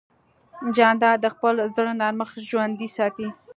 [0.75, 3.27] جانداد د خپل زړه نرمښت ژوندی ساتي.